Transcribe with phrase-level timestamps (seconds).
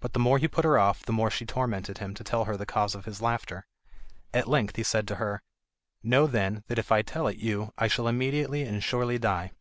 [0.00, 2.58] But the more he put her off, the more she tormented him to tell her
[2.58, 3.66] the cause of his laughter.
[4.34, 5.42] At length he said to her:
[6.02, 9.52] "Know, then, that if I tell it you I shall immediately and surely die."